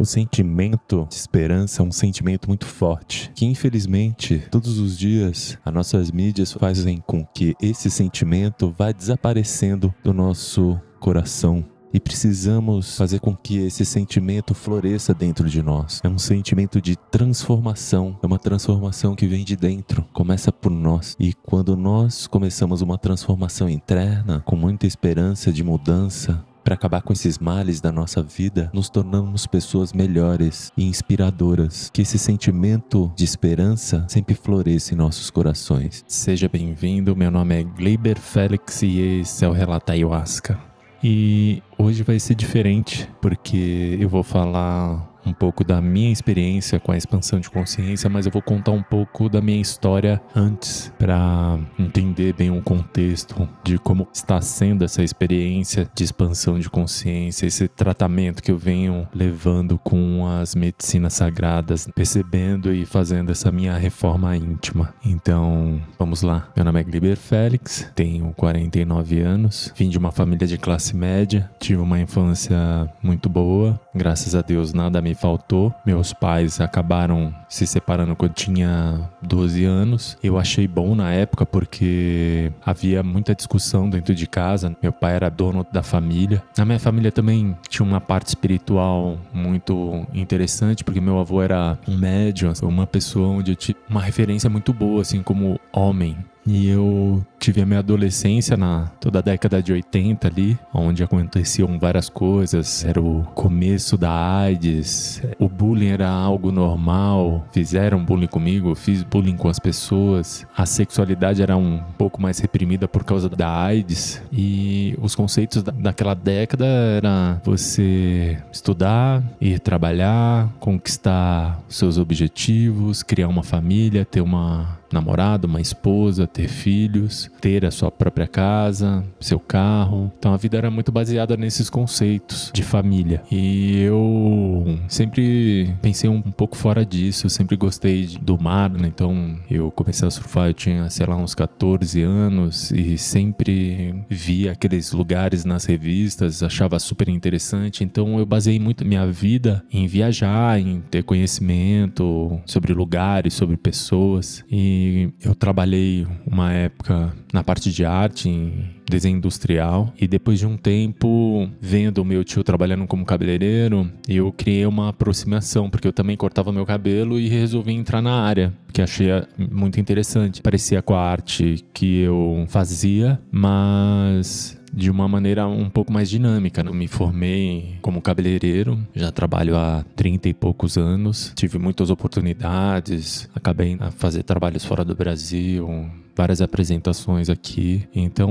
O 0.00 0.04
sentimento 0.06 1.06
de 1.10 1.14
esperança 1.14 1.82
é 1.82 1.84
um 1.84 1.92
sentimento 1.92 2.48
muito 2.48 2.64
forte, 2.64 3.30
que 3.34 3.44
infelizmente 3.44 4.42
todos 4.50 4.78
os 4.78 4.96
dias 4.96 5.58
as 5.62 5.74
nossas 5.74 6.10
mídias 6.10 6.54
fazem 6.54 7.04
com 7.06 7.22
que 7.22 7.54
esse 7.60 7.90
sentimento 7.90 8.74
vá 8.78 8.92
desaparecendo 8.92 9.94
do 10.02 10.14
nosso 10.14 10.80
coração. 10.98 11.62
E 11.92 12.00
precisamos 12.00 12.96
fazer 12.96 13.20
com 13.20 13.36
que 13.36 13.58
esse 13.58 13.84
sentimento 13.84 14.54
floresça 14.54 15.12
dentro 15.12 15.50
de 15.50 15.60
nós. 15.60 16.00
É 16.02 16.08
um 16.08 16.18
sentimento 16.18 16.80
de 16.80 16.96
transformação, 16.96 18.18
é 18.22 18.26
uma 18.26 18.38
transformação 18.38 19.14
que 19.14 19.26
vem 19.26 19.44
de 19.44 19.54
dentro, 19.54 20.06
começa 20.14 20.50
por 20.50 20.70
nós. 20.70 21.14
E 21.20 21.34
quando 21.34 21.76
nós 21.76 22.26
começamos 22.26 22.80
uma 22.80 22.96
transformação 22.96 23.68
interna, 23.68 24.40
com 24.46 24.56
muita 24.56 24.86
esperança 24.86 25.52
de 25.52 25.62
mudança, 25.62 26.42
para 26.70 26.76
acabar 26.76 27.02
com 27.02 27.12
esses 27.12 27.36
males 27.40 27.80
da 27.80 27.90
nossa 27.90 28.22
vida, 28.22 28.70
nos 28.72 28.88
tornamos 28.88 29.44
pessoas 29.44 29.92
melhores 29.92 30.70
e 30.76 30.84
inspiradoras. 30.84 31.90
Que 31.92 32.02
esse 32.02 32.16
sentimento 32.16 33.12
de 33.16 33.24
esperança 33.24 34.06
sempre 34.08 34.36
floresça 34.36 34.94
em 34.94 34.96
nossos 34.96 35.30
corações. 35.30 36.04
Seja 36.06 36.48
bem-vindo, 36.48 37.16
meu 37.16 37.28
nome 37.28 37.60
é 37.60 37.64
Gleiber 37.64 38.20
Félix 38.20 38.82
e 38.82 39.00
esse 39.00 39.44
é 39.44 39.48
o 39.48 39.52
Relata 39.52 39.94
Ayahuasca. 39.94 40.60
E 41.02 41.60
hoje 41.76 42.04
vai 42.04 42.20
ser 42.20 42.36
diferente, 42.36 43.08
porque 43.20 43.98
eu 43.98 44.08
vou 44.08 44.22
falar 44.22 45.09
um 45.24 45.32
pouco 45.32 45.64
da 45.64 45.80
minha 45.80 46.12
experiência 46.12 46.80
com 46.80 46.92
a 46.92 46.96
expansão 46.96 47.40
de 47.40 47.50
consciência, 47.50 48.08
mas 48.08 48.26
eu 48.26 48.32
vou 48.32 48.42
contar 48.42 48.72
um 48.72 48.82
pouco 48.82 49.28
da 49.28 49.40
minha 49.40 49.60
história 49.60 50.20
antes 50.34 50.92
para 50.98 51.58
entender 51.78 52.32
bem 52.32 52.50
o 52.50 52.62
contexto 52.62 53.48
de 53.64 53.78
como 53.78 54.08
está 54.12 54.40
sendo 54.40 54.84
essa 54.84 55.02
experiência 55.02 55.88
de 55.94 56.04
expansão 56.04 56.58
de 56.58 56.68
consciência, 56.68 57.46
esse 57.46 57.68
tratamento 57.68 58.42
que 58.42 58.50
eu 58.50 58.58
venho 58.58 59.08
levando 59.14 59.78
com 59.78 60.26
as 60.26 60.54
medicinas 60.54 61.14
sagradas, 61.14 61.88
percebendo 61.94 62.72
e 62.72 62.84
fazendo 62.84 63.30
essa 63.30 63.50
minha 63.50 63.76
reforma 63.76 64.36
íntima. 64.36 64.94
Então, 65.04 65.80
vamos 65.98 66.22
lá. 66.22 66.48
Meu 66.56 66.64
nome 66.64 66.80
é 66.80 66.84
Gliber 66.84 67.16
Félix, 67.16 67.90
tenho 67.94 68.32
49 68.34 69.20
anos, 69.20 69.72
vim 69.76 69.88
de 69.88 69.98
uma 69.98 70.12
família 70.12 70.46
de 70.46 70.58
classe 70.58 70.94
média, 70.96 71.50
tive 71.58 71.80
uma 71.80 72.00
infância 72.00 72.56
muito 73.02 73.28
boa, 73.28 73.80
graças 73.94 74.34
a 74.34 74.42
Deus 74.42 74.72
nada 74.72 75.00
me 75.00 75.14
faltou. 75.20 75.72
Meus 75.84 76.12
pais 76.12 76.60
acabaram 76.60 77.32
se 77.48 77.66
separando 77.66 78.16
quando 78.16 78.32
tinha 78.32 79.08
12 79.22 79.64
anos. 79.64 80.16
Eu 80.22 80.38
achei 80.38 80.66
bom 80.66 80.94
na 80.94 81.12
época 81.12 81.44
porque 81.44 82.50
havia 82.64 83.02
muita 83.02 83.34
discussão 83.34 83.88
dentro 83.88 84.14
de 84.14 84.26
casa. 84.26 84.74
Meu 84.82 84.92
pai 84.92 85.14
era 85.14 85.28
dono 85.28 85.66
da 85.70 85.82
família. 85.82 86.42
Na 86.56 86.64
minha 86.64 86.78
família 86.78 87.12
também 87.12 87.56
tinha 87.68 87.86
uma 87.86 88.00
parte 88.00 88.28
espiritual 88.28 89.18
muito 89.32 90.06
interessante, 90.14 90.82
porque 90.82 91.00
meu 91.00 91.18
avô 91.18 91.42
era 91.42 91.78
um 91.86 91.96
médium, 91.96 92.52
uma 92.62 92.86
pessoa 92.86 93.28
onde 93.28 93.52
eu 93.52 93.56
tinha 93.56 93.76
uma 93.88 94.00
referência 94.00 94.48
muito 94.48 94.72
boa, 94.72 95.02
assim, 95.02 95.22
como 95.22 95.60
homem. 95.72 96.16
E 96.46 96.68
eu 96.68 97.24
tive 97.38 97.60
a 97.62 97.66
minha 97.66 97.78
adolescência 97.78 98.56
na 98.56 98.90
toda 99.00 99.18
a 99.18 99.22
década 99.22 99.62
de 99.62 99.72
80 99.72 100.28
ali, 100.28 100.58
onde 100.72 101.02
aconteciam 101.02 101.78
várias 101.78 102.08
coisas. 102.08 102.84
Era 102.84 103.00
o 103.00 103.24
começo 103.34 103.96
da 103.96 104.10
AIDS, 104.10 105.22
o 105.38 105.48
bullying 105.48 105.88
era 105.88 106.08
algo 106.08 106.50
normal, 106.50 107.46
fizeram 107.52 108.04
bullying 108.04 108.26
comigo, 108.26 108.74
fiz 108.74 109.02
bullying 109.02 109.36
com 109.36 109.48
as 109.48 109.58
pessoas. 109.58 110.46
A 110.56 110.66
sexualidade 110.66 111.42
era 111.42 111.56
um 111.56 111.78
pouco 111.96 112.20
mais 112.20 112.38
reprimida 112.38 112.88
por 112.88 113.04
causa 113.04 113.28
da 113.28 113.48
AIDS 113.62 114.22
e 114.32 114.98
os 115.00 115.14
conceitos 115.14 115.62
daquela 115.62 116.14
década 116.14 116.66
era 116.66 117.40
você 117.44 118.38
estudar, 118.52 119.22
ir 119.40 119.60
trabalhar, 119.60 120.48
conquistar 120.58 121.60
seus 121.68 121.98
objetivos, 121.98 123.02
criar 123.02 123.28
uma 123.28 123.42
família, 123.42 124.04
ter 124.04 124.20
uma 124.20 124.79
namorado, 124.92 125.46
uma 125.46 125.60
esposa, 125.60 126.26
ter 126.26 126.48
filhos, 126.48 127.30
ter 127.40 127.64
a 127.64 127.70
sua 127.70 127.90
própria 127.90 128.26
casa, 128.26 129.04
seu 129.20 129.38
carro. 129.38 130.10
Então 130.18 130.32
a 130.32 130.36
vida 130.36 130.56
era 130.56 130.70
muito 130.70 130.90
baseada 130.90 131.36
nesses 131.36 131.70
conceitos 131.70 132.50
de 132.52 132.62
família. 132.62 133.22
E 133.30 133.80
eu 133.80 134.78
sempre 134.88 135.74
pensei 135.80 136.08
um 136.08 136.22
pouco 136.22 136.56
fora 136.56 136.84
disso, 136.84 137.26
eu 137.26 137.30
sempre 137.30 137.56
gostei 137.56 138.06
do 138.20 138.40
mar, 138.40 138.70
né? 138.70 138.88
Então 138.88 139.38
eu 139.50 139.70
comecei 139.70 140.06
a 140.06 140.10
surfar, 140.10 140.48
eu 140.48 140.54
tinha, 140.54 140.88
sei 140.90 141.06
lá, 141.06 141.16
uns 141.16 141.34
14 141.34 142.02
anos 142.02 142.70
e 142.70 142.96
sempre 142.98 143.94
via 144.08 144.52
aqueles 144.52 144.92
lugares 144.92 145.44
nas 145.44 145.64
revistas, 145.64 146.42
achava 146.42 146.78
super 146.78 147.08
interessante. 147.08 147.84
Então 147.84 148.18
eu 148.18 148.26
baseei 148.26 148.58
muito 148.58 148.84
minha 148.84 149.06
vida 149.06 149.62
em 149.72 149.86
viajar, 149.86 150.60
em 150.60 150.80
ter 150.90 151.02
conhecimento 151.02 152.40
sobre 152.46 152.72
lugares, 152.72 153.34
sobre 153.34 153.56
pessoas. 153.56 154.44
E 154.50 154.79
eu 155.22 155.34
trabalhei 155.34 156.06
uma 156.26 156.52
época 156.52 157.12
na 157.32 157.42
parte 157.42 157.70
de 157.72 157.84
arte, 157.84 158.28
em 158.28 158.64
desenho 158.88 159.16
industrial, 159.18 159.92
e 160.00 160.08
depois 160.08 160.38
de 160.38 160.46
um 160.46 160.56
tempo 160.56 161.48
vendo 161.60 162.04
meu 162.04 162.24
tio 162.24 162.42
trabalhando 162.42 162.86
como 162.86 163.04
cabeleireiro, 163.04 163.90
eu 164.08 164.32
criei 164.32 164.66
uma 164.66 164.88
aproximação, 164.88 165.70
porque 165.70 165.86
eu 165.86 165.92
também 165.92 166.16
cortava 166.16 166.52
meu 166.52 166.66
cabelo 166.66 167.18
e 167.18 167.28
resolvi 167.28 167.72
entrar 167.72 168.02
na 168.02 168.20
área, 168.22 168.52
que 168.72 168.82
achei 168.82 169.08
muito 169.38 169.80
interessante. 169.80 170.42
Parecia 170.42 170.82
com 170.82 170.94
a 170.94 171.00
arte 171.00 171.64
que 171.72 172.00
eu 172.00 172.44
fazia, 172.48 173.20
mas 173.30 174.59
de 174.72 174.90
uma 174.90 175.08
maneira 175.08 175.46
um 175.46 175.68
pouco 175.68 175.92
mais 175.92 176.08
dinâmica. 176.08 176.62
Eu 176.62 176.74
me 176.74 176.88
formei 176.88 177.76
como 177.80 178.00
cabeleireiro, 178.00 178.78
já 178.94 179.10
trabalho 179.10 179.56
há 179.56 179.84
30 179.96 180.28
e 180.28 180.34
poucos 180.34 180.76
anos, 180.76 181.32
tive 181.34 181.58
muitas 181.58 181.90
oportunidades, 181.90 183.28
acabei 183.34 183.76
a 183.80 183.90
fazer 183.90 184.22
trabalhos 184.22 184.64
fora 184.64 184.84
do 184.84 184.94
Brasil, 184.94 185.90
várias 186.20 186.42
apresentações 186.42 187.30
aqui. 187.30 187.88
Então, 187.94 188.30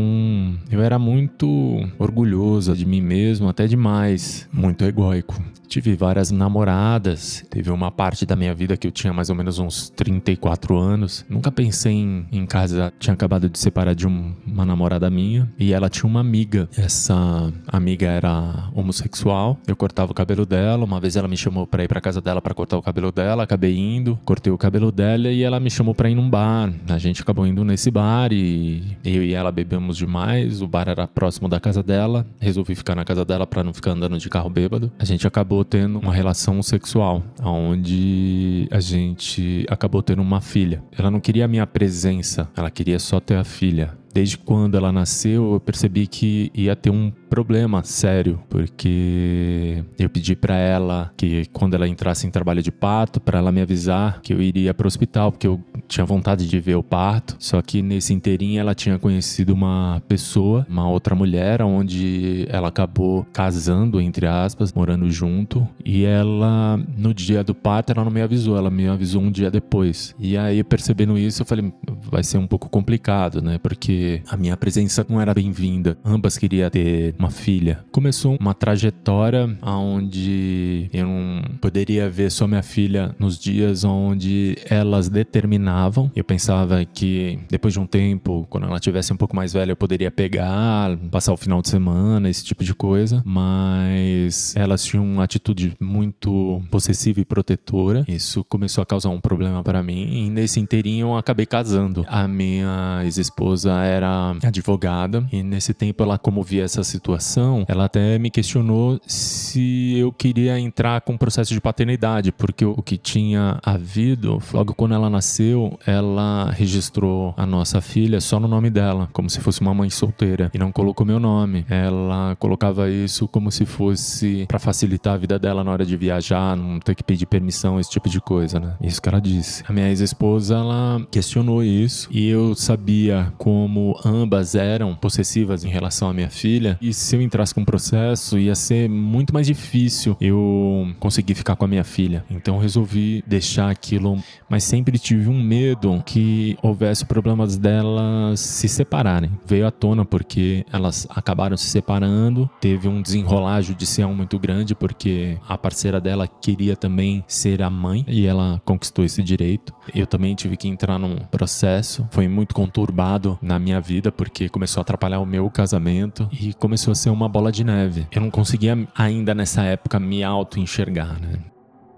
eu 0.72 0.81
era 0.81 1.00
muito 1.00 1.88
orgulhoso 1.97 2.75
de 2.75 2.85
mim 2.85 3.01
mesmo, 3.01 3.50
até 3.50 3.66
demais, 3.66 4.47
muito 4.53 4.83
egóico. 4.85 5.41
Tive 5.67 5.95
várias 5.95 6.31
namoradas, 6.31 7.45
teve 7.50 7.69
uma 7.71 7.91
parte 7.91 8.25
da 8.25 8.35
minha 8.35 8.53
vida 8.53 8.75
que 8.75 8.88
eu 8.88 8.91
tinha 8.91 9.13
mais 9.13 9.29
ou 9.29 9.35
menos 9.35 9.59
uns 9.59 9.89
34 9.89 10.77
anos. 10.77 11.25
Nunca 11.29 11.51
pensei 11.51 11.94
em, 11.94 12.27
em 12.31 12.45
casa, 12.45 12.91
tinha 13.00 13.13
acabado 13.13 13.50
de 13.50 13.57
separar 13.57 13.94
de 13.94 14.07
um, 14.07 14.33
uma 14.45 14.66
namorada 14.66 15.09
minha 15.09 15.51
e 15.59 15.73
ela 15.73 15.89
tinha 15.89 16.09
uma 16.09 16.23
amiga. 16.29 16.69
Essa 16.78 17.51
amiga 17.67 18.06
era 18.07 18.69
homossexual. 18.75 19.57
Eu 19.67 19.75
cortava 19.75 20.12
o 20.12 20.16
cabelo 20.16 20.45
dela, 20.45 20.85
uma 20.85 21.00
vez 21.00 21.16
ela 21.16 21.28
me 21.28 21.35
chamou 21.35 21.66
para 21.66 21.84
ir 21.84 21.88
para 21.88 22.00
casa 22.00 22.22
dela 22.22 22.40
para 22.40 22.53
cortar 22.53 22.78
o 22.78 22.84
cabelo 22.84 23.12
dela, 23.12 23.44
acabei 23.44 23.75
indo, 23.75 24.17
cortei 24.23 24.53
o 24.53 24.57
cabelo 24.57 24.91
dela 24.91 25.29
e 25.29 25.41
ela 25.41 25.59
me 25.59 25.72
chamou 25.72 25.95
para 25.95 26.07
ir 26.07 26.13
num 26.13 26.29
bar. 26.29 26.72
A 26.88 27.00
gente 27.00 27.23
acabou 27.23 27.47
indo 27.47 27.66
nesse 27.66 27.89
bar 27.89 28.31
e 28.31 28.95
eu 29.04 29.24
e 29.24 29.33
ela 29.33 29.51
bebemos 29.51 29.98
demais. 29.98 30.62
O 30.62 30.68
bar 30.68 30.88
era 30.88 31.07
próximo 31.07 31.50
da 31.50 31.59
casa 31.59 31.81
dela. 31.81 32.27
Resolvi 32.39 32.75
ficar 32.75 32.94
na 32.94 33.04
casa 33.04 33.25
dela 33.25 33.48
para 33.48 33.63
não 33.63 33.74
ficar 33.74 33.92
andando 33.92 34.19
de 34.19 34.30
carro 34.30 34.51
bêbado. 34.51 34.92
A 35.00 35.06
gente 35.06 35.25
acabou 35.25 35.65
tendo 35.65 35.98
uma 35.98 36.13
relação 36.13 36.62
sexual, 36.62 37.24
onde 37.44 38.68
a 38.69 38.80
gente 38.80 39.65
acabou 39.68 40.04
tendo 40.04 40.21
uma 40.21 40.42
filha. 40.42 40.83
Ela 40.95 41.09
não 41.09 41.19
queria 41.19 41.45
a 41.45 41.48
minha 41.48 41.65
presença, 41.65 42.48
ela 42.56 42.69
queria 42.69 43.00
só 43.00 43.19
ter 43.19 43.36
a 43.36 43.44
filha. 43.44 43.98
Desde 44.13 44.38
quando 44.38 44.75
ela 44.75 44.91
nasceu, 44.91 45.53
eu 45.53 45.59
percebi 45.59 46.07
que 46.07 46.51
ia 46.53 46.75
ter 46.75 46.89
um 46.89 47.11
problema 47.30 47.84
sério, 47.84 48.40
porque 48.50 49.84
eu 49.98 50.10
pedi 50.10 50.36
para 50.36 50.56
ela 50.56 51.12
que 51.16 51.46
quando 51.54 51.76
ela 51.76 51.88
entrasse 51.88 52.26
em 52.26 52.31
trabalho 52.31 52.62
de 52.62 52.72
parto, 52.72 53.20
para 53.20 53.38
ela 53.38 53.52
me 53.52 53.62
avisar 53.62 54.20
que 54.22 54.34
eu 54.34 54.42
iria 54.42 54.74
para 54.74 54.86
o 54.86 54.88
hospital, 54.88 55.31
porque 55.31 55.48
eu 55.48 55.60
tinha 55.88 56.06
vontade 56.06 56.48
de 56.48 56.60
ver 56.60 56.76
o 56.76 56.84
parto. 56.84 57.36
Só 57.40 57.62
que 57.62 57.81
nesse 57.81 58.14
inteirinho 58.14 58.60
ela 58.60 58.74
tinha 58.74 58.98
conhecido 58.98 59.54
uma 59.54 60.02
pessoa, 60.08 60.66
uma 60.70 60.90
outra 60.90 61.14
mulher, 61.16 61.62
onde 61.62 62.48
ela 62.50 62.70
acabou 62.70 63.26
casando 63.31 64.02
entre 64.02 64.26
aspas, 64.26 64.74
morando 64.74 65.10
junto, 65.10 65.68
e 65.86 66.04
ela 66.04 66.78
no 66.98 67.14
dia 67.14 67.44
do 67.44 67.54
parto 67.54 67.92
ela 67.92 68.04
não 68.04 68.12
me 68.12 68.22
avisou, 68.22 68.58
ela 68.58 68.70
me 68.70 68.88
avisou 68.88 69.22
um 69.22 69.31
dia 69.31 69.52
depois. 69.52 70.16
E 70.20 70.38
aí 70.38 70.64
percebendo 70.64 71.18
isso, 71.18 71.42
eu 71.42 71.46
falei, 71.46 71.72
vai 72.02 72.24
ser 72.24 72.38
um 72.38 72.48
pouco 72.48 72.70
complicado, 72.70 73.42
né? 73.42 73.58
Porque 73.58 74.22
a 74.28 74.36
minha 74.36 74.58
presença 74.58 75.06
não 75.08 75.22
era 75.22 75.34
bem-vinda. 75.34 75.98
Ambas 76.04 76.38
queriam 76.38 76.70
ter 76.70 77.14
uma 77.19 77.30
filha. 77.30 77.83
Começou 77.92 78.38
uma 78.39 78.54
trajetória 78.54 79.57
onde 79.62 80.89
eu 80.94 81.06
não 81.06 81.42
poderia 81.60 82.10
ver 82.10 82.31
só 82.31 82.48
minha 82.48 82.63
filha 82.63 83.13
nos 83.19 83.38
dias 83.38 83.83
onde 83.83 84.57
elas 84.69 85.10
determinavam. 85.10 86.10
Eu 86.16 86.24
pensava 86.24 86.86
que 86.86 87.38
depois 87.50 87.74
de 87.74 87.80
um 87.80 87.86
tempo, 87.86 88.48
quando 88.50 88.68
ela 88.68 88.80
tivesse 88.80 89.12
um 89.12 89.18
pouco 89.18 89.36
mais 89.36 89.51
velha, 89.51 89.74
eu 89.74 89.75
poderia 89.75 90.10
pegar, 90.10 90.95
passar 91.12 91.33
o 91.33 91.38
final 91.38 91.62
de 91.62 91.68
semana, 91.68 92.30
esse 92.30 92.45
tipo 92.45 92.63
de 92.63 92.74
coisa. 92.74 93.21
Mas 93.25 94.56
elas 94.56 94.83
tinham 94.86 95.04
uma 95.04 95.25
atitude 95.25 95.74
muito 95.80 96.62
possessiva 96.71 97.19
e 97.19 97.25
protetora. 97.25 98.06
Isso 98.07 98.45
começou 98.45 98.81
a 98.81 98.86
causar 98.86 99.10
um 99.10 99.19
problema 99.19 99.62
para 99.62 99.83
mim. 99.83 100.25
E 100.25 100.30
nesse 100.30 100.62
inteirinho 100.62 101.07
eu 101.07 101.18
acabei 101.18 101.45
casando. 101.45 102.06
A 102.07 102.25
minha 102.30 103.01
ex-esposa 103.04 103.74
era 103.83 104.38
advogada 104.42 105.27
e 105.33 105.44
nesse 105.44 105.74
tempo 105.74 106.01
ela 106.01 106.18
comovia 106.18 106.63
essa 106.63 106.81
situação 106.81 107.08
situação, 107.09 107.65
ela 107.67 107.85
até 107.85 108.19
me 108.19 108.29
questionou 108.29 109.00
se 109.06 109.97
eu 109.97 110.11
queria 110.11 110.59
entrar 110.59 111.01
com 111.01 111.13
o 111.13 111.17
processo 111.17 111.53
de 111.53 111.61
paternidade, 111.61 112.31
porque 112.31 112.63
o 112.65 112.81
que 112.81 112.97
tinha 112.97 113.59
havido, 113.63 114.39
logo 114.53 114.73
quando 114.73 114.94
ela 114.94 115.09
nasceu, 115.09 115.77
ela 115.85 116.51
registrou 116.51 117.33
a 117.35 117.45
nossa 117.45 117.81
filha 117.81 118.21
só 118.21 118.39
no 118.39 118.47
nome 118.47 118.69
dela, 118.69 119.09
como 119.11 119.29
se 119.29 119.39
fosse 119.39 119.61
uma 119.61 119.73
mãe 119.73 119.89
solteira, 119.89 120.51
e 120.53 120.57
não 120.57 120.71
colocou 120.71 121.06
meu 121.06 121.19
nome. 121.19 121.65
Ela 121.69 122.35
colocava 122.38 122.89
isso 122.89 123.27
como 123.27 123.51
se 123.51 123.65
fosse 123.65 124.45
para 124.47 124.59
facilitar 124.59 125.15
a 125.15 125.17
vida 125.17 125.39
dela 125.39 125.63
na 125.63 125.71
hora 125.71 125.85
de 125.85 125.97
viajar, 125.97 126.56
não 126.56 126.79
ter 126.79 126.95
que 126.95 127.03
pedir 127.03 127.25
permissão, 127.25 127.79
esse 127.79 127.89
tipo 127.89 128.09
de 128.09 128.21
coisa, 128.21 128.59
né? 128.59 128.75
Isso 128.81 129.01
que 129.01 129.09
ela 129.09 129.19
disse. 129.19 129.63
A 129.67 129.73
minha 129.73 129.89
ex-esposa, 129.89 130.56
ela 130.56 131.01
questionou 131.11 131.63
isso, 131.63 132.07
e 132.11 132.27
eu 132.29 132.53
sabia 132.56 133.33
como 133.38 134.00
ambas 134.06 134.56
eram 134.56 134.95
possessivas 134.95 135.63
em 135.63 135.69
relação 135.69 136.09
à 136.09 136.13
minha 136.13 136.29
filha, 136.29 136.77
e 136.81 136.94
se 137.00 137.16
eu 137.16 137.22
entrasse 137.22 137.56
com 137.56 137.62
um 137.62 137.66
processo, 137.66 138.38
ia 138.38 138.54
ser 138.54 138.90
muito 138.90 139.34
mais 139.34 139.48
difícil 139.48 140.18
eu 140.19 140.94
conseguir 141.00 141.34
ficar 141.34 141.56
com 141.56 141.63
a 141.63 141.68
minha 141.68 141.84
filha. 141.84 142.25
Então 142.30 142.57
resolvi 142.57 143.24
deixar 143.25 143.69
aquilo, 143.69 144.22
mas 144.50 144.63
sempre 144.66 145.00
tive 145.00 145.30
um 145.30 145.42
medo 145.42 146.04
que 146.06 146.57
houvesse 146.62 147.06
problemas 147.06 147.57
delas 147.57 148.40
se 148.40 148.68
separarem. 148.68 149.31
Veio 149.46 149.66
à 149.66 149.72
tona 149.72 150.04
porque 150.04 150.66
elas 150.72 151.07
acabaram 151.10 151.56
se 151.56 151.68
separando, 151.68 152.50
teve 152.60 152.88
um 152.88 153.02
desenrolar 153.02 153.62
judicial 153.62 154.13
muito 154.13 154.38
grande 154.38 154.75
porque 154.75 155.38
a 155.48 155.57
parceira 155.57 156.02
dela 156.02 156.28
queria 156.28 156.75
também 156.75 157.24
ser 157.28 157.62
a 157.62 157.69
mãe 157.69 158.04
e 158.07 158.25
ela 158.25 158.62
conquistou 158.66 159.06
esse 159.06 159.24
direito. 159.24 159.74
Eu 159.95 160.06
também 160.06 160.36
tive 160.36 160.57
que 160.57 160.68
entrar 160.68 161.00
num 161.00 161.16
processo, 161.31 162.06
foi 162.12 162.28
muito 162.28 162.54
conturbado 162.54 163.40
na 163.42 163.57
minha 163.57 163.80
vida 163.80 164.12
porque 164.12 164.50
começou 164.50 164.81
a 164.81 164.84
atrapalhar 164.84 165.19
o 165.19 165.25
meu 165.25 165.50
casamento 165.50 166.28
e 166.31 166.54
começou 166.54 166.88
a 166.91 166.95
ser 166.95 167.09
uma 167.09 167.30
bola 167.30 167.51
de 167.51 167.63
neve. 167.63 168.07
Eu 168.12 168.21
não 168.21 168.31
conseguia 168.31 168.88
ainda 168.95 169.33
nessa 169.33 169.63
época 169.63 170.00
me 170.00 170.24
auto 170.24 170.59
enxergar, 170.59 171.19
né? 171.19 171.39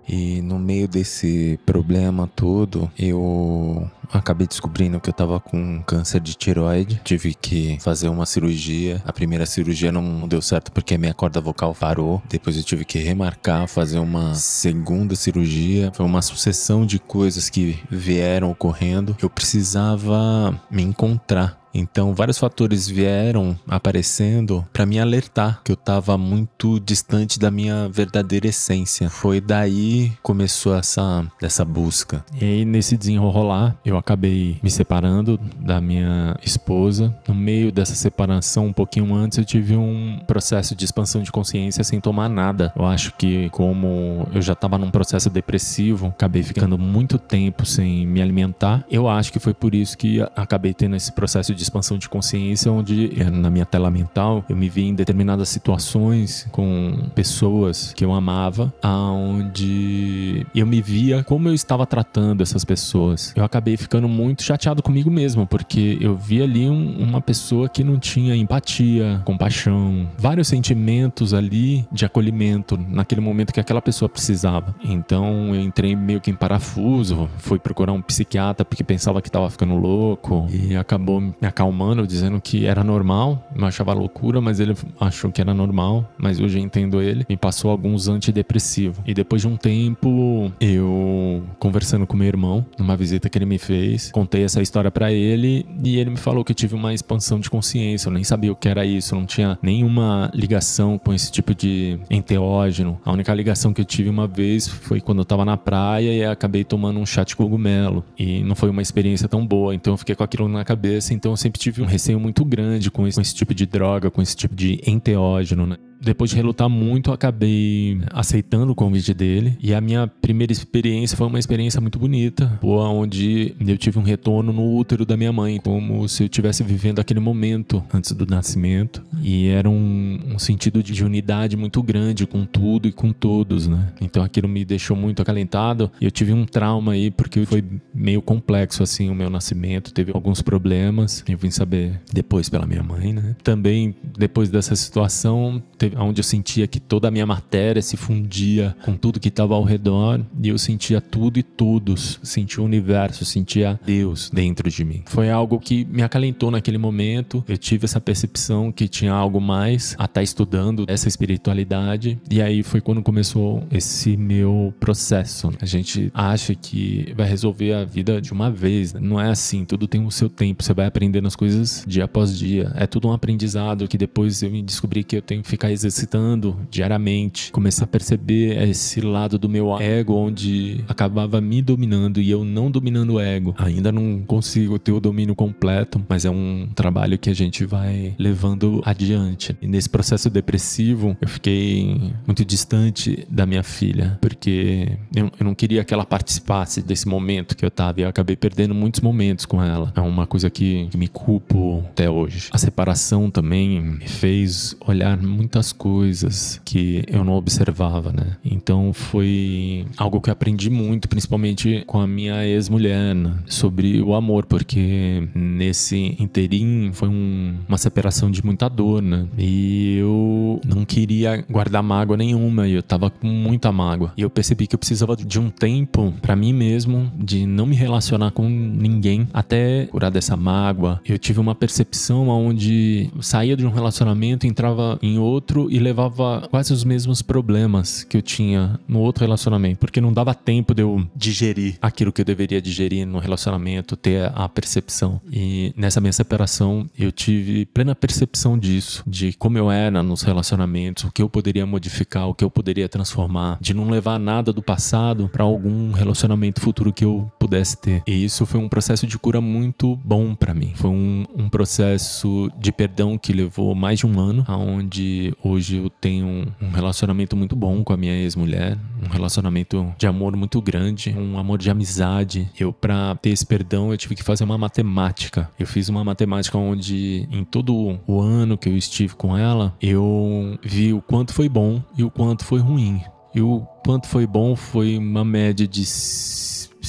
E 0.07 0.41
no 0.41 0.59
meio 0.59 0.87
desse 0.87 1.57
problema 1.65 2.29
todo, 2.35 2.91
eu 2.99 3.89
acabei 4.11 4.45
descobrindo 4.45 4.99
que 4.99 5.09
eu 5.09 5.13
tava 5.13 5.39
com 5.39 5.81
câncer 5.83 6.19
de 6.19 6.35
tiroide. 6.35 6.99
Tive 7.03 7.33
que 7.33 7.77
fazer 7.79 8.09
uma 8.09 8.25
cirurgia. 8.25 9.01
A 9.05 9.13
primeira 9.13 9.45
cirurgia 9.45 9.91
não 9.91 10.27
deu 10.27 10.41
certo 10.41 10.71
porque 10.71 10.97
minha 10.97 11.13
corda 11.13 11.39
vocal 11.39 11.73
parou. 11.73 12.21
Depois 12.27 12.57
eu 12.57 12.63
tive 12.63 12.83
que 12.83 12.99
remarcar, 12.99 13.67
fazer 13.67 13.99
uma 13.99 14.35
segunda 14.35 15.15
cirurgia. 15.15 15.91
Foi 15.93 16.05
uma 16.05 16.21
sucessão 16.21 16.85
de 16.85 16.99
coisas 16.99 17.49
que 17.49 17.79
vieram 17.89 18.51
ocorrendo. 18.51 19.15
Eu 19.21 19.29
precisava 19.29 20.59
me 20.69 20.83
encontrar 20.83 21.60
então, 21.73 22.13
vários 22.13 22.37
fatores 22.37 22.87
vieram 22.87 23.57
aparecendo 23.67 24.65
para 24.73 24.85
me 24.85 24.99
alertar 24.99 25.61
que 25.63 25.71
eu 25.71 25.75
estava 25.75 26.17
muito 26.17 26.79
distante 26.79 27.39
da 27.39 27.49
minha 27.49 27.87
verdadeira 27.89 28.47
essência. 28.47 29.09
Foi 29.09 29.39
daí 29.39 30.11
começou 30.21 30.75
essa 30.75 31.25
essa 31.41 31.63
busca. 31.63 32.23
E 32.39 32.43
aí 32.43 32.65
nesse 32.65 32.97
desenrolar, 32.97 33.75
eu 33.85 33.97
acabei 33.97 34.59
me 34.61 34.69
separando 34.69 35.39
da 35.59 35.79
minha 35.79 36.35
esposa. 36.43 37.15
No 37.27 37.33
meio 37.33 37.71
dessa 37.71 37.95
separação, 37.95 38.67
um 38.67 38.73
pouquinho 38.73 39.13
antes, 39.13 39.37
eu 39.37 39.45
tive 39.45 39.75
um 39.75 40.19
processo 40.27 40.75
de 40.75 40.85
expansão 40.85 41.21
de 41.21 41.31
consciência 41.31 41.83
sem 41.83 41.99
tomar 41.99 42.29
nada. 42.29 42.73
Eu 42.75 42.85
acho 42.85 43.13
que 43.15 43.49
como 43.49 44.27
eu 44.33 44.41
já 44.41 44.53
estava 44.53 44.77
num 44.77 44.91
processo 44.91 45.29
depressivo, 45.29 46.07
acabei 46.07 46.43
ficando 46.43 46.77
muito 46.77 47.17
tempo 47.17 47.65
sem 47.65 48.05
me 48.05 48.21
alimentar. 48.21 48.85
Eu 48.89 49.07
acho 49.07 49.31
que 49.31 49.39
foi 49.39 49.53
por 49.53 49.73
isso 49.73 49.97
que 49.97 50.21
acabei 50.35 50.73
tendo 50.73 50.95
esse 50.95 51.11
processo 51.11 51.53
de 51.53 51.60
de 51.61 51.65
expansão 51.65 51.97
de 51.97 52.09
consciência, 52.09 52.71
onde 52.71 53.13
eh, 53.19 53.29
na 53.29 53.49
minha 53.49 53.65
tela 53.65 53.91
mental 53.91 54.43
eu 54.49 54.55
me 54.55 54.67
vi 54.67 54.87
em 54.87 54.95
determinadas 54.95 55.47
situações 55.49 56.47
com 56.51 57.09
pessoas 57.13 57.93
que 57.93 58.03
eu 58.03 58.11
amava, 58.11 58.73
aonde 58.81 60.45
eu 60.55 60.65
me 60.65 60.81
via 60.81 61.23
como 61.23 61.47
eu 61.47 61.53
estava 61.53 61.85
tratando 61.85 62.41
essas 62.41 62.65
pessoas. 62.65 63.31
Eu 63.35 63.43
acabei 63.43 63.77
ficando 63.77 64.07
muito 64.07 64.41
chateado 64.43 64.81
comigo 64.81 65.11
mesmo, 65.11 65.45
porque 65.45 65.97
eu 66.01 66.17
vi 66.17 66.41
ali 66.41 66.67
um, 66.67 66.97
uma 66.97 67.21
pessoa 67.21 67.69
que 67.69 67.83
não 67.83 67.99
tinha 67.99 68.35
empatia, 68.35 69.21
compaixão, 69.23 70.09
vários 70.17 70.47
sentimentos 70.47 71.33
ali 71.33 71.85
de 71.91 72.05
acolhimento 72.05 72.77
naquele 72.89 73.21
momento 73.21 73.53
que 73.53 73.59
aquela 73.59 73.81
pessoa 73.81 74.09
precisava. 74.09 74.75
Então 74.83 75.53
eu 75.53 75.61
entrei 75.61 75.95
meio 75.95 76.19
que 76.19 76.31
em 76.31 76.35
parafuso, 76.35 77.29
fui 77.37 77.59
procurar 77.59 77.93
um 77.93 78.01
psiquiatra 78.01 78.65
porque 78.65 78.83
pensava 78.83 79.21
que 79.21 79.29
estava 79.29 79.49
ficando 79.49 79.75
louco 79.75 80.47
e 80.49 80.75
acabou 80.75 81.21
me 81.21 81.50
acalmando, 81.51 82.05
dizendo 82.07 82.41
que 82.41 82.65
era 82.65 82.83
normal. 82.83 83.47
Eu 83.55 83.65
achava 83.65 83.93
loucura, 83.93 84.41
mas 84.41 84.59
ele 84.59 84.75
achou 84.99 85.31
que 85.31 85.41
era 85.41 85.53
normal. 85.53 86.09
Mas 86.17 86.39
hoje 86.39 86.57
eu 86.57 86.63
entendo 86.63 87.01
ele. 87.01 87.25
Me 87.29 87.37
passou 87.37 87.69
alguns 87.69 88.07
antidepressivos. 88.07 88.99
E 89.05 89.13
depois 89.13 89.41
de 89.41 89.47
um 89.47 89.55
tempo, 89.55 90.51
eu 90.59 91.43
conversando 91.59 92.07
com 92.07 92.17
meu 92.17 92.27
irmão, 92.27 92.65
numa 92.77 92.95
visita 92.95 93.29
que 93.29 93.37
ele 93.37 93.45
me 93.45 93.57
fez, 93.57 94.11
contei 94.11 94.43
essa 94.43 94.61
história 94.61 94.89
para 94.89 95.11
ele 95.11 95.65
e 95.83 95.97
ele 95.97 96.09
me 96.09 96.17
falou 96.17 96.43
que 96.43 96.51
eu 96.51 96.55
tive 96.55 96.75
uma 96.75 96.93
expansão 96.93 97.39
de 97.39 97.49
consciência. 97.49 98.07
Eu 98.07 98.13
nem 98.13 98.23
sabia 98.23 98.51
o 98.51 98.55
que 98.55 98.67
era 98.67 98.85
isso, 98.85 99.15
não 99.15 99.25
tinha 99.25 99.57
nenhuma 99.61 100.31
ligação 100.33 100.97
com 100.97 101.13
esse 101.13 101.31
tipo 101.31 101.53
de 101.53 101.99
enteógeno. 102.09 102.99
A 103.05 103.11
única 103.11 103.33
ligação 103.33 103.73
que 103.73 103.81
eu 103.81 103.85
tive 103.85 104.09
uma 104.09 104.27
vez 104.27 104.67
foi 104.67 105.01
quando 105.01 105.19
eu 105.19 105.25
tava 105.25 105.45
na 105.45 105.57
praia 105.57 106.11
e 106.13 106.25
acabei 106.25 106.63
tomando 106.63 106.99
um 106.99 107.05
chá 107.05 107.23
de 107.23 107.35
cogumelo. 107.35 108.03
E 108.17 108.43
não 108.43 108.55
foi 108.55 108.69
uma 108.69 108.81
experiência 108.81 109.27
tão 109.27 109.45
boa, 109.45 109.75
então 109.75 109.93
eu 109.93 109.97
fiquei 109.97 110.15
com 110.15 110.23
aquilo 110.23 110.47
na 110.47 110.63
cabeça. 110.63 111.13
Então 111.13 111.31
eu 111.31 111.37
sempre 111.41 111.59
tive 111.59 111.81
um 111.81 111.85
receio 111.85 112.19
muito 112.19 112.45
grande 112.45 112.89
com 112.91 113.07
esse, 113.07 113.15
com 113.15 113.21
esse 113.21 113.35
tipo 113.35 113.53
de 113.53 113.65
droga, 113.65 114.11
com 114.11 114.21
esse 114.21 114.35
tipo 114.35 114.55
de 114.55 114.79
enteógeno, 114.85 115.65
né? 115.65 115.77
Depois 116.01 116.31
de 116.31 116.35
relutar 116.35 116.67
muito, 116.67 117.11
acabei 117.11 118.01
aceitando 118.11 118.71
o 118.71 118.75
convite 118.75 119.13
dele. 119.13 119.55
E 119.61 119.73
a 119.73 119.79
minha 119.79 120.07
primeira 120.07 120.51
experiência 120.51 121.15
foi 121.15 121.27
uma 121.27 121.39
experiência 121.39 121.79
muito 121.79 121.99
bonita, 121.99 122.59
onde 122.63 123.55
eu 123.59 123.77
tive 123.77 123.99
um 123.99 124.03
retorno 124.03 124.51
no 124.51 124.75
útero 124.75 125.05
da 125.05 125.15
minha 125.15 125.31
mãe, 125.31 125.59
como 125.59 126.07
se 126.09 126.23
eu 126.23 126.25
estivesse 126.25 126.63
vivendo 126.63 126.99
aquele 126.99 127.19
momento 127.19 127.83
antes 127.93 128.11
do 128.13 128.25
nascimento. 128.25 129.03
E 129.21 129.47
era 129.47 129.69
um, 129.69 130.19
um, 130.33 130.39
sentido 130.39 130.81
de 130.81 131.05
unidade 131.05 131.55
muito 131.55 131.81
grande 131.83 132.25
com 132.25 132.45
tudo 132.45 132.87
e 132.87 132.91
com 132.91 133.11
todos, 133.11 133.67
né? 133.67 133.93
Então 134.01 134.23
aquilo 134.23 134.47
me 134.47 134.65
deixou 134.65 134.97
muito 134.97 135.21
acalentado. 135.21 135.91
E 136.01 136.05
eu 136.05 136.11
tive 136.11 136.33
um 136.33 136.45
trauma 136.45 136.93
aí, 136.93 137.11
porque 137.11 137.45
foi 137.45 137.63
meio 137.93 138.21
complexo, 138.21 138.81
assim, 138.81 139.09
o 139.09 139.15
meu 139.15 139.29
nascimento. 139.29 139.93
Teve 139.93 140.11
alguns 140.13 140.41
problemas. 140.41 141.23
Eu 141.27 141.37
vim 141.37 141.51
saber 141.51 142.01
depois 142.11 142.49
pela 142.49 142.65
minha 142.65 142.81
mãe, 142.81 143.13
né? 143.13 143.35
Também, 143.43 143.95
depois 144.17 144.49
dessa 144.49 144.75
situação, 144.75 145.61
teve 145.77 145.90
onde 145.97 146.19
eu 146.19 146.23
sentia 146.23 146.67
que 146.67 146.79
toda 146.79 147.07
a 147.07 147.11
minha 147.11 147.25
matéria 147.25 147.81
se 147.81 147.97
fundia 147.97 148.75
com 148.83 148.95
tudo 148.95 149.19
que 149.19 149.27
estava 149.29 149.55
ao 149.55 149.63
redor 149.63 150.21
e 150.41 150.49
eu 150.49 150.57
sentia 150.57 151.01
tudo 151.01 151.39
e 151.39 151.43
todos, 151.43 152.19
sentia 152.23 152.61
o 152.61 152.65
universo, 152.65 153.25
sentia 153.25 153.79
Deus 153.85 154.29
dentro 154.29 154.69
de 154.69 154.83
mim. 154.83 155.03
Foi 155.07 155.29
algo 155.29 155.59
que 155.59 155.85
me 155.85 156.01
acalentou 156.01 156.51
naquele 156.51 156.77
momento. 156.77 157.43
Eu 157.47 157.57
tive 157.57 157.85
essa 157.85 158.01
percepção 158.01 158.71
que 158.71 158.87
tinha 158.87 159.13
algo 159.13 159.39
mais 159.39 159.91
a 159.97 160.05
estar 160.05 160.07
tá 160.07 160.23
estudando 160.23 160.85
essa 160.87 161.07
espiritualidade 161.07 162.19
e 162.29 162.41
aí 162.41 162.63
foi 162.63 162.81
quando 162.81 163.01
começou 163.01 163.63
esse 163.71 164.15
meu 164.17 164.73
processo. 164.79 165.51
A 165.61 165.65
gente 165.65 166.11
acha 166.13 166.55
que 166.55 167.13
vai 167.15 167.27
resolver 167.27 167.73
a 167.73 167.83
vida 167.83 168.21
de 168.21 168.31
uma 168.31 168.49
vez, 168.49 168.93
não 168.93 169.19
é 169.19 169.29
assim. 169.29 169.65
Tudo 169.65 169.87
tem 169.87 170.05
o 170.05 170.11
seu 170.11 170.29
tempo. 170.29 170.63
Você 170.63 170.73
vai 170.73 170.85
aprendendo 170.85 171.27
as 171.27 171.35
coisas 171.35 171.83
dia 171.87 172.05
após 172.05 172.37
dia. 172.37 172.71
É 172.75 172.87
tudo 172.87 173.07
um 173.07 173.13
aprendizado 173.13 173.87
que 173.87 173.97
depois 173.97 174.41
eu 174.41 174.49
descobri 174.61 175.03
que 175.03 175.15
eu 175.15 175.21
tenho 175.21 175.41
que 175.41 175.49
ficar 175.49 175.71
exercitando 175.81 176.57
diariamente, 176.69 177.51
comecei 177.51 177.83
a 177.83 177.87
perceber 177.87 178.61
esse 178.69 179.01
lado 179.01 179.37
do 179.37 179.49
meu 179.49 179.79
ego 179.79 180.13
onde 180.13 180.83
acabava 180.87 181.41
me 181.41 181.61
dominando 181.61 182.21
e 182.21 182.29
eu 182.29 182.43
não 182.43 182.69
dominando 182.69 183.13
o 183.13 183.19
ego. 183.19 183.55
Ainda 183.57 183.91
não 183.91 184.21
consigo 184.25 184.77
ter 184.77 184.91
o 184.91 184.99
domínio 184.99 185.35
completo, 185.35 186.03
mas 186.07 186.25
é 186.25 186.29
um 186.29 186.67
trabalho 186.75 187.17
que 187.17 187.29
a 187.29 187.33
gente 187.33 187.65
vai 187.65 188.15
levando 188.17 188.81
adiante. 188.85 189.55
E 189.61 189.67
nesse 189.67 189.89
processo 189.89 190.29
depressivo, 190.29 191.17
eu 191.19 191.27
fiquei 191.27 192.13
muito 192.25 192.45
distante 192.45 193.25
da 193.29 193.45
minha 193.45 193.63
filha, 193.63 194.17
porque 194.21 194.97
eu, 195.15 195.31
eu 195.39 195.45
não 195.45 195.55
queria 195.55 195.83
que 195.83 195.93
ela 195.93 196.05
participasse 196.05 196.81
desse 196.81 197.07
momento 197.07 197.55
que 197.55 197.65
eu 197.65 197.71
tava 197.71 198.01
e 198.01 198.03
eu 198.03 198.09
acabei 198.09 198.35
perdendo 198.35 198.73
muitos 198.73 199.01
momentos 199.01 199.45
com 199.45 199.61
ela. 199.61 199.91
É 199.95 200.01
uma 200.01 200.27
coisa 200.27 200.49
que, 200.49 200.87
que 200.89 200.97
me 200.97 201.07
culpo 201.07 201.83
até 201.89 202.09
hoje. 202.09 202.49
A 202.51 202.57
separação 202.57 203.29
também 203.29 203.81
me 203.81 204.07
fez 204.07 204.75
olhar 204.85 205.17
muitas 205.17 205.70
coisas 205.73 206.61
que 206.63 207.03
eu 207.07 207.23
não 207.23 207.33
observava, 207.33 208.11
né? 208.11 208.37
Então 208.43 208.93
foi 208.93 209.85
algo 209.97 210.21
que 210.21 210.29
eu 210.29 210.33
aprendi 210.33 210.69
muito, 210.69 211.07
principalmente 211.07 211.83
com 211.87 211.99
a 211.99 212.07
minha 212.07 212.45
ex-mulher, 212.45 213.15
né? 213.15 213.35
sobre 213.47 214.01
o 214.01 214.15
amor, 214.15 214.45
porque 214.45 215.27
nesse 215.35 216.15
inteirinho 216.19 216.93
foi 216.93 217.09
um, 217.09 217.55
uma 217.67 217.77
separação 217.77 218.31
de 218.31 218.43
muita 218.43 218.69
dor, 218.69 219.01
né? 219.01 219.27
E 219.37 219.97
eu 219.97 220.59
não 220.65 220.85
queria 220.85 221.43
guardar 221.49 221.83
mágoa 221.83 222.17
nenhuma, 222.17 222.67
e 222.67 222.73
eu 222.73 222.83
tava 222.83 223.09
com 223.09 223.27
muita 223.27 223.71
mágoa. 223.71 224.13
E 224.17 224.21
eu 224.21 224.29
percebi 224.29 224.67
que 224.67 224.75
eu 224.75 224.79
precisava 224.79 225.15
de 225.15 225.39
um 225.39 225.49
tempo 225.49 226.13
para 226.21 226.35
mim 226.35 226.53
mesmo, 226.53 227.11
de 227.15 227.45
não 227.45 227.65
me 227.65 227.75
relacionar 227.75 228.31
com 228.31 228.47
ninguém 228.47 229.27
até 229.33 229.85
curar 229.87 230.11
dessa 230.11 230.35
mágoa. 230.35 231.01
Eu 231.05 231.17
tive 231.17 231.39
uma 231.39 231.55
percepção 231.55 232.27
onde 232.29 233.09
saía 233.19 233.55
de 233.55 233.65
um 233.65 233.69
relacionamento, 233.69 234.47
entrava 234.47 234.97
em 235.01 235.17
outro 235.17 235.60
e 235.69 235.79
levava 235.79 236.47
quase 236.49 236.73
os 236.73 236.83
mesmos 236.83 237.21
problemas 237.21 238.03
que 238.03 238.17
eu 238.17 238.21
tinha 238.21 238.79
no 238.87 238.99
outro 238.99 239.23
relacionamento, 239.23 239.79
porque 239.79 240.01
não 240.01 240.13
dava 240.13 240.33
tempo 240.33 240.73
de 240.73 240.81
eu 240.81 241.05
digerir 241.15 241.77
aquilo 241.81 242.11
que 242.11 242.21
eu 242.21 242.25
deveria 242.25 242.61
digerir 242.61 243.05
no 243.05 243.19
relacionamento, 243.19 243.95
ter 243.95 244.31
a 244.33 244.47
percepção. 244.47 245.21
E 245.31 245.73
nessa 245.75 246.01
minha 246.01 246.13
separação, 246.13 246.89
eu 246.97 247.11
tive 247.11 247.65
plena 247.65 247.95
percepção 247.95 248.57
disso, 248.57 249.03
de 249.05 249.33
como 249.33 249.57
eu 249.57 249.71
era 249.71 250.01
nos 250.03 250.21
relacionamentos, 250.21 251.03
o 251.03 251.11
que 251.11 251.21
eu 251.21 251.29
poderia 251.29 251.65
modificar, 251.65 252.27
o 252.27 252.33
que 252.33 252.43
eu 252.43 252.49
poderia 252.49 252.87
transformar, 252.89 253.57
de 253.61 253.73
não 253.73 253.89
levar 253.89 254.19
nada 254.19 254.53
do 254.53 254.61
passado 254.61 255.29
para 255.31 255.43
algum 255.43 255.91
relacionamento 255.91 256.61
futuro 256.61 256.93
que 256.93 257.05
eu 257.05 257.31
pudesse 257.39 257.77
ter. 257.77 258.03
E 258.07 258.23
isso 258.23 258.45
foi 258.45 258.59
um 258.59 258.69
processo 258.69 259.05
de 259.07 259.17
cura 259.17 259.41
muito 259.41 259.95
bom 260.03 260.35
para 260.35 260.53
mim. 260.53 260.73
Foi 260.75 260.89
um, 260.89 261.25
um 261.35 261.49
processo 261.49 262.51
de 262.59 262.71
perdão 262.71 263.17
que 263.17 263.33
levou 263.33 263.73
mais 263.75 263.99
de 263.99 264.07
um 264.07 264.19
ano, 264.19 264.43
aonde 264.47 265.33
hoje 265.51 265.77
eu 265.77 265.89
tenho 265.89 266.47
um 266.61 266.71
relacionamento 266.71 267.35
muito 267.35 267.55
bom 267.55 267.83
com 267.83 267.93
a 267.93 267.97
minha 267.97 268.13
ex-mulher, 268.13 268.77
um 269.03 269.09
relacionamento 269.09 269.93
de 269.97 270.07
amor 270.07 270.35
muito 270.35 270.61
grande, 270.61 271.15
um 271.17 271.37
amor 271.37 271.57
de 271.57 271.69
amizade. 271.69 272.49
Eu 272.57 272.71
para 272.71 273.15
ter 273.15 273.29
esse 273.29 273.45
perdão 273.45 273.91
eu 273.91 273.97
tive 273.97 274.15
que 274.15 274.23
fazer 274.23 274.43
uma 274.43 274.57
matemática. 274.57 275.49
Eu 275.59 275.67
fiz 275.67 275.89
uma 275.89 276.03
matemática 276.03 276.57
onde 276.57 277.27
em 277.31 277.43
todo 277.43 277.99
o 278.07 278.21
ano 278.21 278.57
que 278.57 278.69
eu 278.69 278.77
estive 278.77 279.15
com 279.15 279.37
ela, 279.37 279.75
eu 279.81 280.57
vi 280.63 280.93
o 280.93 281.01
quanto 281.01 281.33
foi 281.33 281.49
bom 281.49 281.81
e 281.97 282.03
o 282.03 282.09
quanto 282.09 282.45
foi 282.45 282.59
ruim. 282.59 283.01
E 283.33 283.41
o 283.41 283.61
quanto 283.85 284.07
foi 284.07 284.27
bom 284.27 284.55
foi 284.55 284.97
uma 284.97 285.23
média 285.23 285.67
de 285.67 285.85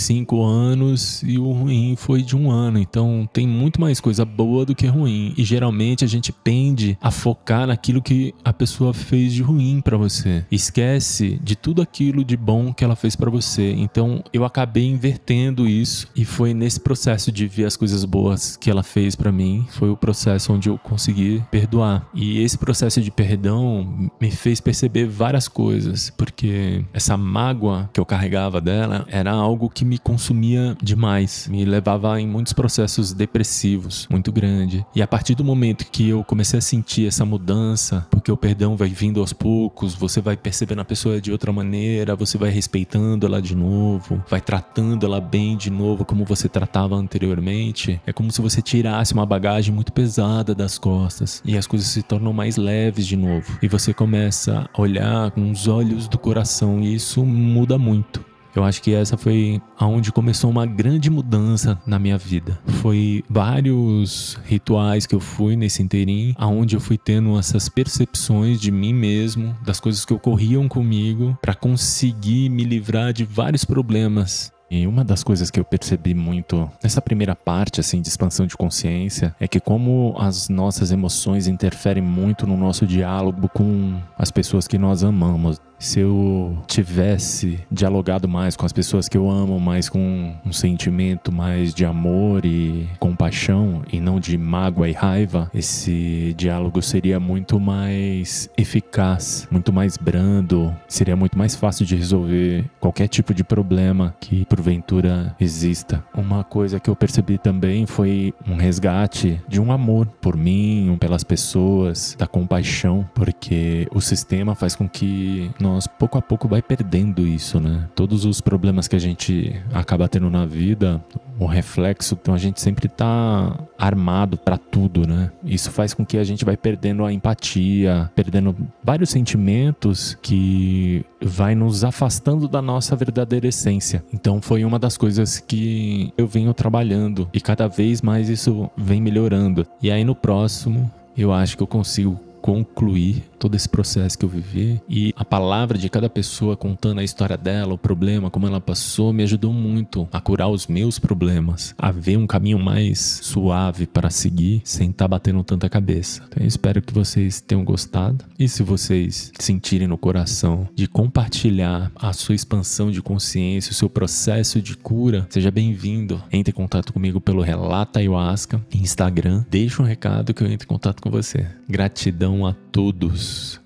cinco 0.03 0.43
anos 0.43 1.23
e 1.23 1.39
o 1.39 1.53
ruim 1.53 1.95
foi 1.97 2.23
de 2.23 2.37
um 2.37 2.51
ano. 2.51 2.79
Então 2.79 3.29
tem 3.33 3.47
muito 3.47 3.81
mais 3.81 4.01
coisa 4.01 4.25
boa 4.25 4.65
do 4.65 4.75
que 4.75 4.87
ruim. 4.87 5.35
E 5.37 5.45
geralmente 5.45 6.05
a 6.05 6.09
gente 6.09 6.33
pende 6.33 6.97
a 7.01 7.11
focar 7.11 7.67
naquilo 7.67 8.01
que 8.01 8.35
a 8.45 8.53
pessoa 8.53 8.95
fez 8.95 9.33
de 9.33 9.43
ruim 9.43 9.81
para 9.81 9.97
você. 9.97 10.45
Esquece 10.51 11.39
de 11.43 11.55
tudo 11.55 11.83
aquilo 11.83 12.25
de 12.25 12.37
bom 12.37 12.73
que 12.73 12.85
ela 12.85 12.97
fez 12.97 13.15
para 13.15 13.31
você. 13.31 13.73
Então 13.73 14.25
eu 14.33 14.45
acabei 14.45 14.87
invertendo 14.87 15.69
isso 15.69 16.09
e 16.17 16.25
foi 16.25 16.55
nesse 16.55 16.81
processo 16.81 17.31
de 17.31 17.47
ver 17.47 17.67
as 17.67 17.77
coisas 17.77 18.05
boas 18.05 18.57
que 18.57 18.71
ela 18.71 18.83
fez 18.83 19.15
para 19.15 19.31
mim, 19.31 19.67
foi 19.71 19.91
o 19.91 19.97
processo 19.97 20.53
onde 20.53 20.69
eu 20.69 20.79
consegui 20.79 21.43
perdoar. 21.51 22.09
E 22.15 22.41
esse 22.41 22.57
processo 22.57 23.01
de 23.01 23.11
perdão 23.11 24.11
me 24.21 24.31
fez 24.31 24.61
perceber 24.61 25.07
várias 25.07 25.49
coisas, 25.49 26.11
porque 26.17 26.85
essa 26.93 27.17
mágoa 27.17 27.91
que 27.93 28.01
eu 28.01 28.07
carregava 28.07 28.61
dela 28.61 29.05
era 29.09 29.31
algo 29.31 29.69
que 29.69 29.83
que 29.83 29.85
me 29.93 29.99
consumia 29.99 30.75
demais, 30.83 31.47
me 31.49 31.67
levava 31.67 32.19
em 32.19 32.27
muitos 32.27 32.55
processos 32.55 33.13
depressivos 33.13 34.09
muito 34.11 34.33
grande. 34.33 34.87
E 34.95 35.03
a 35.03 35.07
partir 35.07 35.35
do 35.35 35.45
momento 35.45 35.85
que 35.85 36.09
eu 36.09 36.25
comecei 36.25 36.59
a 36.59 36.63
sentir 36.63 37.07
essa 37.07 37.27
mudança, 37.27 38.07
porque 38.11 38.33
o 38.33 38.37
perdão 38.37 38.75
vai 38.75 38.89
vindo 38.89 39.21
aos 39.21 39.35
poucos, 39.35 39.95
você 39.95 40.19
vai 40.19 40.35
percebendo 40.35 40.81
a 40.81 40.85
pessoa 40.85 41.21
de 41.21 41.31
outra 41.31 41.53
maneira, 41.53 42.17
você 42.17 42.39
vai 42.39 42.49
respeitando 42.49 43.27
ela 43.27 43.43
de 43.43 43.55
novo, 43.55 44.25
vai 44.31 44.41
tratando 44.41 45.05
ela 45.05 45.21
bem 45.21 45.59
de 45.59 45.69
novo 45.69 46.07
como 46.07 46.25
você 46.25 46.49
tratava 46.49 46.97
anteriormente. 46.97 48.01
É 48.07 48.15
como 48.15 48.33
se 48.33 48.41
você 48.41 48.63
tirasse 48.63 49.13
uma 49.13 49.27
bagagem 49.27 49.75
muito 49.75 49.93
pesada 49.93 50.55
das 50.55 50.79
costas 50.79 51.43
e 51.45 51.55
as 51.55 51.67
coisas 51.67 51.89
se 51.89 52.03
tornam 52.03 52.33
mais 52.33 52.57
leves 52.57 53.07
de 53.07 53.17
novo. 53.17 53.59
E 53.61 53.69
você 53.69 53.93
começa 53.93 54.71
a 54.73 54.81
olhar 54.81 55.31
com 55.33 55.51
os 55.51 55.69
olhos 55.69 56.09
do 56.09 56.17
coração 56.17 56.81
e 56.81 56.95
isso 56.95 57.23
muda 57.27 57.77
muito. 57.77 58.32
Eu 58.55 58.65
acho 58.65 58.83
que 58.83 58.95
essa 58.95 59.17
foi 59.17 59.61
aonde 59.79 60.13
começou 60.13 60.51
uma 60.51 60.67
grande 60.67 61.09
mudança 61.11 61.79
na 61.87 61.99
minha 61.99 62.19
vida. 62.19 62.59
Foi 62.83 63.25
vários 63.29 64.39
rituais 64.45 65.07
que 65.07 65.15
eu 65.15 65.21
fui 65.21 65.57
nesse 65.57 65.83
inteirinho, 65.83 66.35
aonde 66.37 66.77
eu 66.77 66.81
fui 66.81 66.99
tendo 66.99 67.39
essas 67.39 67.69
percepções 67.69 68.61
de 68.61 68.71
mim 68.71 68.93
mesmo, 68.93 69.57
das 69.65 69.81
coisas 69.81 70.05
que 70.05 70.13
ocorriam 70.13 70.69
comigo, 70.69 71.37
para 71.41 71.55
conseguir 71.55 72.49
me 72.51 72.65
livrar 72.65 73.13
de 73.13 73.25
vários 73.25 73.65
problemas 73.65 74.53
e 74.75 74.87
uma 74.87 75.05
das 75.05 75.23
coisas 75.23 75.51
que 75.51 75.61
eu 75.61 75.65
percebi 75.67 76.15
muito 76.15 76.67
nessa 76.83 77.03
primeira 77.03 77.37
parte 77.37 77.79
assim 77.79 78.01
de 78.01 78.09
expansão 78.09 78.47
de 78.47 78.57
consciência 78.57 79.37
é 79.39 79.47
que 79.47 79.61
como 79.61 80.15
as 80.19 80.49
nossas 80.49 80.91
emoções 80.91 81.47
interferem 81.47 82.03
muito 82.03 82.47
no 82.47 82.57
nosso 82.57 82.87
diálogo 82.87 83.51
com 83.51 84.01
as 84.17 84.31
pessoas 84.31 84.67
que 84.67 84.79
nós 84.79 85.05
amamos 85.05 85.61
se 85.83 85.99
eu 85.99 86.57
tivesse 86.69 87.59
dialogado 87.71 88.29
mais 88.29 88.57
com 88.57 88.65
as 88.65 88.73
pessoas 88.73 89.09
que 89.09 89.19
eu 89.19 89.29
amo, 89.29 89.59
mais 89.59 89.89
com 89.89 90.33
um 90.47 90.53
sentimento 90.53 91.33
mais 91.33 91.75
de 91.75 91.85
amor 91.85 92.47
e 92.47 92.89
compaixão 93.01 93.83
e 93.93 93.99
não 93.99 94.21
de 94.21 94.39
mágoa 94.39 94.89
e 94.89 94.93
raiva, 94.93 95.51
esse 95.53 96.35
diálogo 96.39 96.81
seria 96.81 97.19
muito 97.19 97.59
mais 97.59 98.49
eficaz, 98.57 99.49
muito 99.51 99.73
mais 99.73 99.97
brando, 99.97 100.73
seria 100.87 101.17
muito 101.17 101.37
mais 101.37 101.57
fácil 101.57 101.85
de 101.85 101.97
resolver 101.97 102.65
qualquer 102.79 103.09
tipo 103.09 103.35
de 103.35 103.43
problema 103.43 104.15
que 104.21 104.45
porventura 104.45 105.35
exista. 105.41 106.05
Uma 106.15 106.45
coisa 106.45 106.79
que 106.79 106.89
eu 106.89 106.95
percebi 106.95 107.39
também 107.39 107.87
foi 107.87 108.33
um 108.47 108.55
resgate 108.55 109.43
de 109.49 109.61
um 109.61 109.73
amor 109.73 110.07
por 110.21 110.37
mim, 110.37 110.97
pelas 111.01 111.25
pessoas, 111.25 112.15
da 112.17 112.27
compaixão, 112.29 113.05
porque 113.13 113.89
o 113.93 114.01
sistema 114.01 114.55
faz 114.55 114.77
com 114.77 114.89
que 114.89 115.51
nós 115.59 115.72
nós 115.73 115.87
pouco 115.87 116.19
a 116.19 116.23
pouco 116.23 116.47
vai 116.47 116.61
perdendo 116.61 117.27
isso, 117.27 117.59
né? 117.59 117.89
Todos 117.95 118.25
os 118.25 118.41
problemas 118.41 118.87
que 118.87 118.95
a 118.95 118.99
gente 118.99 119.55
acaba 119.73 120.09
tendo 120.09 120.29
na 120.29 120.45
vida, 120.45 121.03
o 121.39 121.47
reflexo, 121.47 122.17
então 122.21 122.35
a 122.35 122.39
gente 122.39 122.61
sempre 122.61 122.89
tá 122.89 123.59
armado 123.79 124.37
para 124.37 124.59
tudo, 124.59 125.07
né? 125.07 125.31
Isso 125.45 125.71
faz 125.71 125.95
com 125.95 126.05
que 126.05 126.19
a 126.19 126.25
gente 126.25 126.45
vai 126.45 126.57
perdendo 126.57 127.05
a 127.05 127.13
empatia, 127.13 128.11
perdendo 128.15 128.55
vários 128.85 129.11
sentimentos 129.11 130.17
que 130.21 131.05
vai 131.21 131.55
nos 131.55 131.85
afastando 131.85 132.47
da 132.47 132.61
nossa 132.61 132.95
verdadeira 132.95 133.49
essência. 133.49 134.05
Então 134.13 134.41
foi 134.41 134.65
uma 134.65 134.79
das 134.79 134.97
coisas 134.97 135.39
que 135.39 136.13
eu 136.17 136.27
venho 136.27 136.53
trabalhando 136.53 137.29
e 137.33 137.41
cada 137.41 137.67
vez 137.67 138.03
mais 138.03 138.29
isso 138.29 138.71
vem 138.77 139.01
melhorando. 139.01 139.67
E 139.83 139.91
aí 139.91 140.05
no 140.05 140.15
próximo 140.15 140.91
eu 141.17 141.33
acho 141.33 141.57
que 141.57 141.63
eu 141.63 141.67
consigo 141.67 142.19
concluir 142.43 143.25
todo 143.39 143.55
esse 143.55 143.69
processo 143.69 144.19
que 144.19 144.25
eu 144.25 144.29
vivi 144.29 144.81
e 144.89 145.15
a 145.17 145.25
palavra 145.25 145.79
de 145.79 145.89
cada 145.89 146.11
pessoa 146.11 146.57
contando 146.57 146.99
a 146.99 147.05
história 147.05 147.37
dela, 147.37 147.75
o 147.75 147.79
problema, 147.79 148.31
como 148.31 148.47
ela 148.47 148.61
passou, 148.61 149.13
me 149.13 149.23
ajudou 149.23 149.53
muito 149.53 150.09
a 150.13 150.21
curar 150.21 150.49
os 150.49 150.67
meus 150.67 150.99
problemas, 150.99 151.75
a 151.79 151.93
ver 151.93 152.17
um 152.17 152.27
caminho 152.27 152.59
mais 152.59 153.21
suave 153.23 153.87
para 153.87 154.11
seguir 154.11 154.61
sem 154.65 154.91
estar 154.91 155.05
tá 155.05 155.09
batendo 155.09 155.43
tanta 155.45 155.69
cabeça. 155.69 156.23
Então 156.29 156.43
eu 156.43 156.49
espero 156.49 156.83
que 156.83 156.93
vocês 156.93 157.41
tenham 157.41 157.65
gostado 157.65 158.25
e 158.39 158.49
se 158.49 158.63
vocês 158.63 159.33
sentirem 159.39 159.87
no 159.87 159.97
coração 159.97 160.69
de 160.75 160.89
compartilhar 160.89 161.93
a 161.95 162.13
sua 162.13 162.35
expansão 162.35 162.91
de 162.91 163.01
consciência, 163.01 163.71
o 163.71 163.75
seu 163.75 163.89
processo 163.89 164.61
de 164.61 164.77
cura, 164.77 165.27
seja 165.31 165.51
bem-vindo. 165.51 166.21
Entre 166.33 166.51
em 166.51 166.55
contato 166.55 166.93
comigo 166.93 167.21
pelo 167.21 167.43
Relata 167.43 168.01
Ayahuasca, 168.01 168.61
Instagram, 168.75 169.45
deixa 169.49 169.81
um 169.81 169.87
recado 169.87 170.35
que 170.35 170.43
eu 170.43 170.51
entre 170.51 170.65
em 170.65 170.69
contato 170.69 171.01
com 171.01 171.11
você. 171.11 171.47
Gratidão 171.69 172.32
a 172.41 172.55
todos. 172.73 173.62